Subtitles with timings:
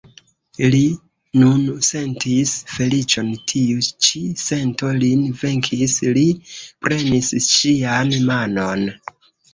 [0.75, 0.85] Li
[1.41, 6.25] nun sentis feliĉon, tiu ĉi sento lin venkis, li
[6.87, 8.89] prenis ŝian manon.